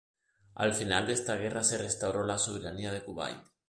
[0.55, 3.37] Al final de esta guerra se restauró la soberanía de Kuwait.